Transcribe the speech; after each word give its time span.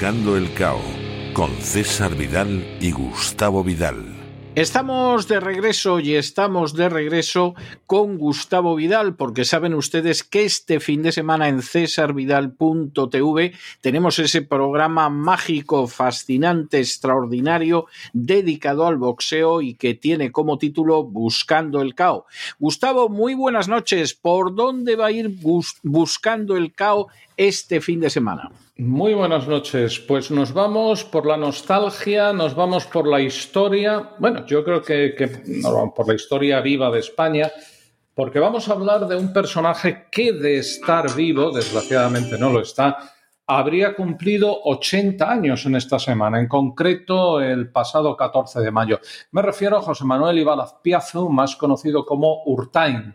Buscando 0.00 0.34
el 0.34 0.54
Cao 0.54 0.80
con 1.34 1.50
César 1.60 2.14
Vidal 2.14 2.78
y 2.80 2.90
Gustavo 2.90 3.62
Vidal. 3.62 4.16
Estamos 4.54 5.28
de 5.28 5.40
regreso 5.40 6.00
y 6.00 6.14
estamos 6.14 6.72
de 6.72 6.88
regreso 6.88 7.54
con 7.84 8.16
Gustavo 8.16 8.76
Vidal, 8.76 9.14
porque 9.14 9.44
saben 9.44 9.74
ustedes 9.74 10.24
que 10.24 10.46
este 10.46 10.80
fin 10.80 11.02
de 11.02 11.12
semana 11.12 11.48
en 11.48 11.60
cesarvidal.tv 11.60 13.52
tenemos 13.82 14.18
ese 14.18 14.40
programa 14.40 15.10
mágico, 15.10 15.86
fascinante, 15.86 16.78
extraordinario, 16.78 17.84
dedicado 18.14 18.86
al 18.86 18.96
boxeo 18.96 19.60
y 19.60 19.74
que 19.74 19.92
tiene 19.92 20.32
como 20.32 20.56
título 20.56 21.04
Buscando 21.04 21.82
el 21.82 21.94
Cao. 21.94 22.24
Gustavo, 22.58 23.10
muy 23.10 23.34
buenas 23.34 23.68
noches. 23.68 24.14
¿Por 24.14 24.54
dónde 24.54 24.96
va 24.96 25.08
a 25.08 25.12
ir 25.12 25.30
buscando 25.82 26.56
el 26.56 26.72
Cao 26.72 27.08
este 27.36 27.82
fin 27.82 28.00
de 28.00 28.08
semana? 28.08 28.50
Muy 28.80 29.12
buenas 29.12 29.46
noches. 29.46 30.00
Pues 30.00 30.30
nos 30.30 30.54
vamos 30.54 31.04
por 31.04 31.26
la 31.26 31.36
nostalgia, 31.36 32.32
nos 32.32 32.54
vamos 32.54 32.86
por 32.86 33.06
la 33.06 33.20
historia. 33.20 34.12
Bueno, 34.18 34.46
yo 34.46 34.64
creo 34.64 34.80
que, 34.80 35.14
por 35.94 36.08
la 36.08 36.14
historia 36.14 36.62
viva 36.62 36.90
de 36.90 37.00
España, 37.00 37.52
porque 38.14 38.38
vamos 38.38 38.70
a 38.70 38.72
hablar 38.72 39.06
de 39.06 39.16
un 39.16 39.34
personaje 39.34 40.06
que 40.10 40.32
de 40.32 40.56
estar 40.56 41.14
vivo, 41.14 41.50
desgraciadamente 41.50 42.38
no 42.38 42.50
lo 42.50 42.62
está, 42.62 42.96
habría 43.46 43.94
cumplido 43.94 44.62
80 44.64 45.30
años 45.30 45.66
en 45.66 45.76
esta 45.76 45.98
semana, 45.98 46.40
en 46.40 46.48
concreto 46.48 47.38
el 47.38 47.70
pasado 47.70 48.16
14 48.16 48.60
de 48.60 48.70
mayo. 48.70 48.98
Me 49.32 49.42
refiero 49.42 49.76
a 49.76 49.82
José 49.82 50.06
Manuel 50.06 50.38
Ibáñez 50.38 50.76
Piazo, 50.82 51.28
más 51.28 51.54
conocido 51.54 52.06
como 52.06 52.44
Urtain, 52.46 53.14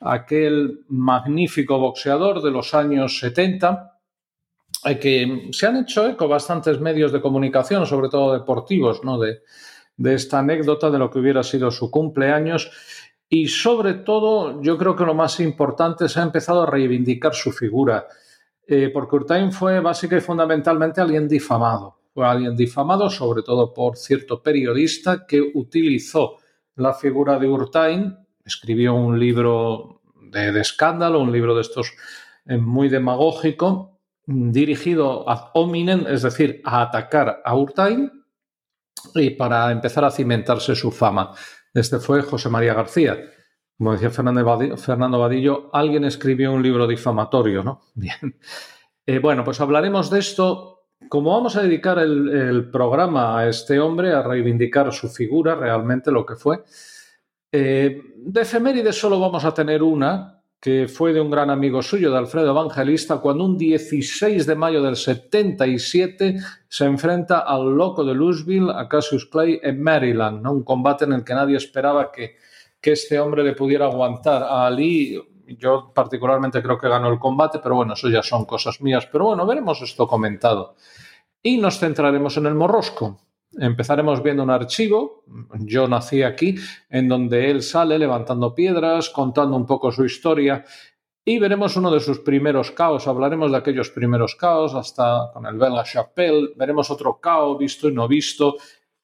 aquel 0.00 0.80
magnífico 0.88 1.78
boxeador 1.78 2.42
de 2.42 2.50
los 2.50 2.74
años 2.74 3.20
70 3.20 3.92
que 5.00 5.48
se 5.52 5.66
han 5.66 5.76
hecho 5.76 6.06
eco 6.06 6.28
bastantes 6.28 6.80
medios 6.80 7.12
de 7.12 7.20
comunicación, 7.20 7.86
sobre 7.86 8.08
todo 8.08 8.34
deportivos, 8.34 9.02
¿no? 9.02 9.18
de, 9.18 9.42
esta 10.04 10.40
anécdota 10.40 10.90
de 10.90 10.98
lo 10.98 11.10
que 11.10 11.20
hubiera 11.20 11.42
sido 11.42 11.70
su 11.70 11.90
cumpleaños. 11.90 12.70
Y 13.28 13.48
sobre 13.48 13.94
todo, 13.94 14.60
yo 14.62 14.76
creo 14.76 14.94
que 14.94 15.04
lo 15.04 15.14
más 15.14 15.40
importante, 15.40 16.08
se 16.08 16.20
ha 16.20 16.22
empezado 16.22 16.62
a 16.62 16.70
reivindicar 16.70 17.34
su 17.34 17.52
figura, 17.52 18.06
eh, 18.66 18.90
porque 18.92 19.16
Urtain 19.16 19.52
fue 19.52 19.80
básica 19.80 20.16
y 20.16 20.20
fundamentalmente 20.20 21.00
alguien 21.00 21.28
difamado. 21.28 21.98
Fue 22.12 22.26
alguien 22.26 22.54
difamado, 22.54 23.10
sobre 23.10 23.42
todo 23.42 23.72
por 23.72 23.96
cierto 23.96 24.42
periodista 24.42 25.26
que 25.26 25.40
utilizó 25.40 26.36
la 26.76 26.92
figura 26.92 27.38
de 27.38 27.48
Urtain, 27.48 28.18
escribió 28.44 28.94
un 28.94 29.18
libro 29.18 30.02
de, 30.30 30.60
escándalo, 30.60 31.20
un 31.20 31.32
libro 31.32 31.54
de 31.54 31.62
estos 31.62 31.92
eh, 32.46 32.56
muy 32.56 32.88
demagógico, 32.88 33.93
dirigido 34.26 35.28
a 35.28 35.50
hominem, 35.54 36.06
es 36.08 36.22
decir, 36.22 36.60
a 36.64 36.82
atacar 36.82 37.42
a 37.44 37.56
Urtain 37.56 38.10
y 39.14 39.30
para 39.30 39.70
empezar 39.70 40.04
a 40.04 40.10
cimentarse 40.10 40.74
su 40.74 40.90
fama. 40.90 41.32
Este 41.72 41.98
fue 41.98 42.22
José 42.22 42.48
María 42.48 42.74
García. 42.74 43.18
Como 43.76 43.92
decía 43.92 44.10
Fernando 44.10 45.18
Vadillo, 45.18 45.70
alguien 45.72 46.04
escribió 46.04 46.52
un 46.52 46.62
libro 46.62 46.86
difamatorio, 46.86 47.62
¿no? 47.62 47.82
Bien. 47.94 48.38
Eh, 49.06 49.18
bueno, 49.18 49.44
pues 49.44 49.60
hablaremos 49.60 50.10
de 50.10 50.20
esto. 50.20 50.70
Como 51.08 51.32
vamos 51.32 51.56
a 51.56 51.62
dedicar 51.62 51.98
el, 51.98 52.70
programa 52.70 53.38
a 53.38 53.48
este 53.48 53.78
hombre, 53.78 54.12
a 54.12 54.22
reivindicar 54.22 54.90
su 54.92 55.08
figura, 55.10 55.54
realmente 55.54 56.10
lo 56.10 56.24
que 56.24 56.36
fue, 56.36 56.64
eh, 57.52 58.00
de 58.16 58.40
efemérides 58.40 58.98
solo 58.98 59.20
vamos 59.20 59.44
a 59.44 59.52
tener 59.52 59.82
una, 59.82 60.42
que 60.64 60.88
fue 60.88 61.12
de 61.12 61.20
un 61.20 61.30
gran 61.30 61.50
amigo 61.50 61.82
suyo, 61.82 62.10
de 62.10 62.16
Alfredo 62.16 62.48
Evangelista, 62.48 63.18
cuando 63.18 63.44
un 63.44 63.58
16 63.58 64.46
de 64.46 64.54
mayo 64.54 64.82
del 64.82 64.96
77 64.96 66.38
se 66.66 66.84
enfrenta 66.86 67.40
al 67.40 67.76
loco 67.76 68.02
de 68.02 68.14
Louisville, 68.14 68.72
a 68.74 68.88
Cassius 68.88 69.26
Clay, 69.26 69.60
en 69.62 69.82
Maryland, 69.82 70.46
un 70.46 70.64
combate 70.64 71.04
en 71.04 71.12
el 71.12 71.22
que 71.22 71.34
nadie 71.34 71.58
esperaba 71.58 72.10
que, 72.10 72.36
que 72.80 72.92
este 72.92 73.20
hombre 73.20 73.44
le 73.44 73.52
pudiera 73.52 73.84
aguantar 73.84 74.42
a 74.42 74.64
Ali. 74.64 75.20
Yo 75.48 75.92
particularmente 75.94 76.62
creo 76.62 76.78
que 76.78 76.88
ganó 76.88 77.12
el 77.12 77.18
combate, 77.18 77.58
pero 77.62 77.74
bueno, 77.74 77.92
eso 77.92 78.08
ya 78.08 78.22
son 78.22 78.46
cosas 78.46 78.80
mías. 78.80 79.06
Pero 79.12 79.26
bueno, 79.26 79.44
veremos 79.44 79.82
esto 79.82 80.08
comentado. 80.08 80.76
Y 81.42 81.58
nos 81.58 81.78
centraremos 81.78 82.38
en 82.38 82.46
el 82.46 82.54
morrosco. 82.54 83.20
Empezaremos 83.58 84.22
viendo 84.22 84.42
un 84.42 84.50
archivo, 84.50 85.24
yo 85.60 85.86
nací 85.88 86.22
aquí, 86.22 86.56
en 86.90 87.08
donde 87.08 87.50
él 87.50 87.62
sale 87.62 87.98
levantando 87.98 88.54
piedras, 88.54 89.10
contando 89.10 89.56
un 89.56 89.66
poco 89.66 89.92
su 89.92 90.04
historia 90.04 90.64
y 91.24 91.38
veremos 91.38 91.76
uno 91.76 91.90
de 91.90 92.00
sus 92.00 92.18
primeros 92.18 92.70
caos, 92.72 93.08
hablaremos 93.08 93.50
de 93.50 93.56
aquellos 93.56 93.90
primeros 93.90 94.34
caos 94.34 94.74
hasta 94.74 95.30
con 95.32 95.46
el 95.46 95.56
belga 95.56 95.82
Chapelle, 95.82 96.50
veremos 96.56 96.90
otro 96.90 97.18
caos 97.18 97.58
visto 97.58 97.88
y 97.88 97.94
no 97.94 98.06
visto 98.06 98.56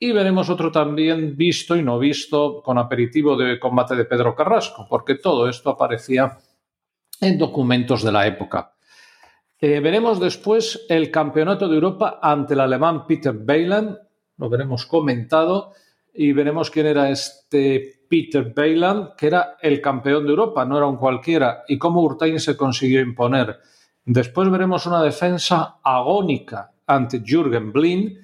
y 0.00 0.12
veremos 0.12 0.50
otro 0.50 0.72
también 0.72 1.36
visto 1.36 1.76
y 1.76 1.82
no 1.82 1.98
visto 1.98 2.62
con 2.62 2.78
aperitivo 2.78 3.36
de 3.36 3.58
combate 3.58 3.94
de 3.96 4.04
Pedro 4.04 4.34
Carrasco, 4.34 4.86
porque 4.88 5.16
todo 5.16 5.48
esto 5.48 5.70
aparecía 5.70 6.38
en 7.20 7.38
documentos 7.38 8.02
de 8.02 8.12
la 8.12 8.26
época. 8.26 8.74
Eh, 9.60 9.80
veremos 9.80 10.20
después 10.20 10.86
el 10.88 11.10
Campeonato 11.10 11.68
de 11.68 11.74
Europa 11.74 12.20
ante 12.22 12.54
el 12.54 12.60
alemán 12.60 13.06
Peter 13.06 13.34
Beiland, 13.34 13.96
lo 14.38 14.48
veremos 14.48 14.86
comentado 14.86 15.72
y 16.14 16.32
veremos 16.32 16.70
quién 16.70 16.86
era 16.86 17.10
este 17.10 18.00
Peter 18.08 18.52
Bayland, 18.54 19.14
que 19.16 19.26
era 19.26 19.56
el 19.60 19.80
campeón 19.80 20.24
de 20.24 20.30
Europa, 20.30 20.64
no 20.64 20.78
era 20.78 20.86
un 20.86 20.96
cualquiera, 20.96 21.64
y 21.68 21.78
cómo 21.78 22.02
Urtain 22.02 22.40
se 22.40 22.56
consiguió 22.56 23.00
imponer. 23.00 23.58
Después 24.04 24.50
veremos 24.50 24.86
una 24.86 25.02
defensa 25.02 25.78
agónica 25.82 26.72
ante 26.86 27.22
Jürgen 27.24 27.72
Blin, 27.72 28.18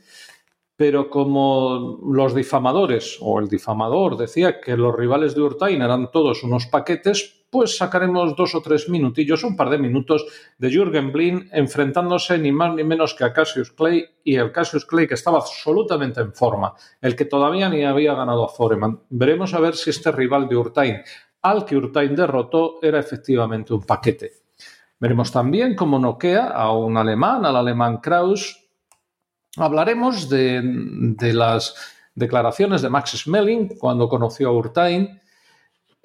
pero 0.76 1.08
como 1.08 2.00
los 2.12 2.34
difamadores 2.34 3.18
o 3.20 3.38
el 3.38 3.48
difamador 3.48 4.16
decía 4.16 4.60
que 4.60 4.76
los 4.76 4.94
rivales 4.94 5.34
de 5.34 5.42
Urtain 5.42 5.82
eran 5.82 6.10
todos 6.10 6.42
unos 6.42 6.66
paquetes, 6.66 7.44
pues 7.54 7.76
sacaremos 7.76 8.34
dos 8.34 8.56
o 8.56 8.62
tres 8.62 8.88
minutillos, 8.88 9.44
un 9.44 9.54
par 9.54 9.70
de 9.70 9.78
minutos 9.78 10.26
de 10.58 10.70
Jürgen 10.70 11.12
Blin 11.12 11.48
enfrentándose 11.52 12.36
ni 12.36 12.50
más 12.50 12.74
ni 12.74 12.82
menos 12.82 13.14
que 13.14 13.22
a 13.22 13.32
Cassius 13.32 13.70
Clay 13.70 14.04
y 14.24 14.34
el 14.34 14.50
Cassius 14.50 14.84
Clay 14.84 15.06
que 15.06 15.14
estaba 15.14 15.38
absolutamente 15.38 16.20
en 16.20 16.32
forma, 16.32 16.74
el 17.00 17.14
que 17.14 17.26
todavía 17.26 17.68
ni 17.68 17.84
había 17.84 18.14
ganado 18.14 18.44
a 18.44 18.48
Foreman. 18.48 19.02
Veremos 19.08 19.54
a 19.54 19.60
ver 19.60 19.76
si 19.76 19.90
este 19.90 20.10
rival 20.10 20.48
de 20.48 20.56
Urtain, 20.56 21.02
al 21.42 21.64
que 21.64 21.76
Urtain 21.76 22.16
derrotó, 22.16 22.80
era 22.82 22.98
efectivamente 22.98 23.72
un 23.72 23.84
paquete. 23.84 24.32
Veremos 24.98 25.30
también 25.30 25.76
cómo 25.76 26.00
noquea 26.00 26.48
a 26.48 26.72
un 26.72 26.96
alemán, 26.96 27.44
al 27.44 27.54
alemán 27.54 27.98
Kraus. 27.98 28.63
Hablaremos 29.56 30.28
de, 30.28 30.60
de 30.62 31.32
las 31.32 31.74
declaraciones 32.14 32.82
de 32.82 32.90
Max 32.90 33.16
Schmeling 33.16 33.76
cuando 33.78 34.08
conoció 34.08 34.48
a 34.48 34.52
Urtain 34.52 35.20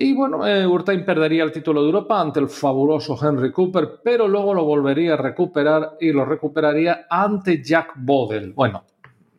y 0.01 0.13
bueno, 0.13 0.47
eh, 0.47 0.65
Urtain 0.65 1.03
perdería 1.03 1.43
el 1.43 1.51
título 1.51 1.81
de 1.81 1.87
Europa 1.87 2.21
ante 2.21 2.39
el 2.39 2.47
fabuloso 2.47 3.19
Henry 3.21 3.51
Cooper, 3.51 3.99
pero 4.01 4.29
luego 4.29 4.53
lo 4.53 4.63
volvería 4.63 5.15
a 5.15 5.17
recuperar 5.17 5.97
y 5.99 6.13
lo 6.13 6.23
recuperaría 6.23 7.05
ante 7.09 7.61
Jack 7.61 7.95
Bodell. 7.97 8.53
Bueno, 8.53 8.85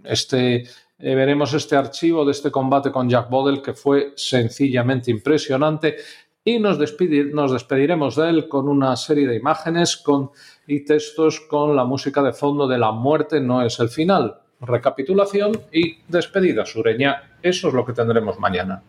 este, 0.04 0.56
eh, 0.56 1.14
veremos 1.14 1.54
este 1.54 1.76
archivo 1.76 2.26
de 2.26 2.32
este 2.32 2.50
combate 2.50 2.92
con 2.92 3.08
Jack 3.08 3.30
Bodell 3.30 3.62
que 3.62 3.72
fue 3.72 4.12
sencillamente 4.16 5.10
impresionante 5.10 5.96
y 6.44 6.58
nos, 6.58 6.78
nos 6.78 7.52
despediremos 7.52 8.16
de 8.16 8.28
él 8.28 8.48
con 8.48 8.68
una 8.68 8.96
serie 8.96 9.26
de 9.26 9.36
imágenes 9.36 9.96
con, 9.96 10.30
y 10.66 10.84
textos 10.84 11.40
con 11.40 11.76
la 11.76 11.84
música 11.84 12.22
de 12.22 12.32
fondo 12.32 12.66
de 12.66 12.78
La 12.78 12.92
muerte 12.92 13.40
no 13.40 13.62
es 13.62 13.78
el 13.80 13.88
final. 13.88 14.40
Recapitulación 14.60 15.52
y 15.72 15.98
despedida 16.08 16.66
sureña. 16.66 17.36
Eso 17.42 17.68
es 17.68 17.74
lo 17.74 17.84
que 17.84 17.92
tendremos 17.92 18.38
mañana. 18.38 18.82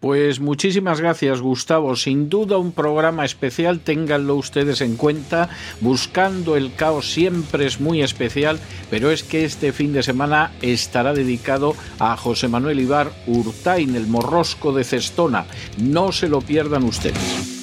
Pues 0.00 0.40
muchísimas 0.40 1.00
gracias, 1.00 1.40
Gustavo. 1.40 1.96
Sin 1.96 2.28
duda 2.28 2.58
un 2.58 2.72
programa 2.72 3.24
especial, 3.24 3.80
ténganlo 3.80 4.36
ustedes 4.36 4.80
en 4.80 4.96
cuenta. 4.96 5.48
Buscando 5.80 6.56
el 6.56 6.74
caos 6.74 7.12
siempre 7.12 7.66
es 7.66 7.80
muy 7.80 8.02
especial, 8.02 8.58
pero 8.90 9.10
es 9.10 9.22
que 9.22 9.44
este 9.44 9.72
fin 9.72 9.92
de 9.92 10.02
semana 10.02 10.52
estará 10.62 11.14
dedicado 11.14 11.74
a 11.98 12.16
José 12.16 12.48
Manuel 12.48 12.80
Ibar 12.80 13.12
Urtain, 13.26 13.96
el 13.96 14.06
morrosco 14.06 14.72
de 14.72 14.84
Cestona. 14.84 15.46
No 15.78 16.12
se 16.12 16.28
lo 16.28 16.40
pierdan 16.40 16.84
ustedes. 16.84 17.53